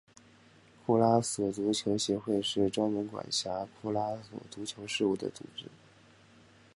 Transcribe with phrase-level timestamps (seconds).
[0.83, 5.67] 库拉索足球协会是专门管辖库拉索足球事务的组织。